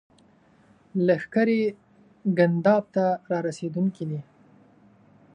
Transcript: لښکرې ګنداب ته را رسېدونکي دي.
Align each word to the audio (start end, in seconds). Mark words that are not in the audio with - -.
لښکرې 1.05 1.61
ګنداب 2.37 2.83
ته 2.95 3.05
را 3.29 3.39
رسېدونکي 3.47 4.03
دي. 4.09 4.19